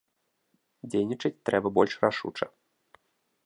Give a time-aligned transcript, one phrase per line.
[0.93, 2.45] Дзейнічаць трэба больш рашуча.